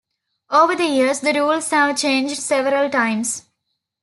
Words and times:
Over 0.49 0.73
the 0.75 0.87
years 0.87 1.19
the 1.19 1.31
rules 1.31 1.69
have 1.69 1.95
changed 1.95 2.37
several 2.37 2.89
times. 2.89 3.43